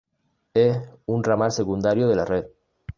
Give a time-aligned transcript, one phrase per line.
[0.55, 2.45] Es un ramal secundario de la red.